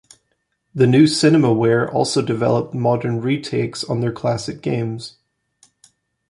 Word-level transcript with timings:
The 0.73 0.87
new 0.87 1.03
Cinemaware 1.03 1.87
also 1.87 2.23
developed 2.23 2.73
modern 2.73 3.21
retakes 3.21 3.83
on 3.83 3.99
their 4.01 4.11
classic 4.11 4.63
games. 4.63 5.17